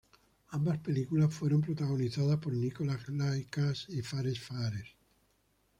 Ambas 0.49 0.79
películas 0.79 1.31
fueron 1.31 1.61
protagonizadas 1.61 2.39
por 2.39 2.53
Nikolaj 2.53 3.07
Lie 3.09 3.45
Kaas 3.51 3.85
y 3.87 4.01
Fares 4.01 4.39
Fares. 4.41 4.95